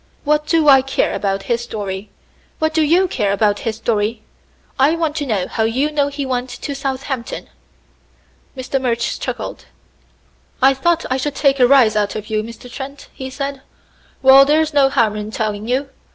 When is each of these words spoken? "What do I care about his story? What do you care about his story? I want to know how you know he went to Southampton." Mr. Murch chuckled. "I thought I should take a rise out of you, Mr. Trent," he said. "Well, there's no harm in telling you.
"What 0.23 0.47
do 0.47 0.67
I 0.67 0.81
care 0.81 1.13
about 1.13 1.43
his 1.43 1.61
story? 1.61 2.09
What 2.57 2.73
do 2.73 2.81
you 2.81 3.07
care 3.07 3.31
about 3.31 3.59
his 3.59 3.75
story? 3.75 4.23
I 4.79 4.95
want 4.95 5.15
to 5.17 5.27
know 5.27 5.47
how 5.47 5.61
you 5.61 5.91
know 5.91 6.07
he 6.07 6.25
went 6.25 6.49
to 6.49 6.73
Southampton." 6.73 7.47
Mr. 8.57 8.81
Murch 8.81 9.19
chuckled. 9.19 9.65
"I 10.59 10.73
thought 10.73 11.05
I 11.11 11.17
should 11.17 11.35
take 11.35 11.59
a 11.59 11.67
rise 11.67 11.95
out 11.95 12.15
of 12.15 12.31
you, 12.31 12.41
Mr. 12.41 12.67
Trent," 12.67 13.09
he 13.13 13.29
said. 13.29 13.61
"Well, 14.23 14.43
there's 14.43 14.73
no 14.73 14.89
harm 14.89 15.15
in 15.15 15.29
telling 15.29 15.67
you. 15.67 15.87